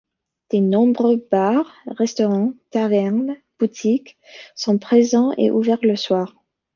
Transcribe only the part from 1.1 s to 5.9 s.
bars, restaurants, tavernes, boutiques sont présents et ouverts